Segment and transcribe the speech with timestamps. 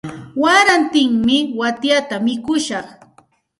[0.41, 2.87] Warantimi waytata mikushaq.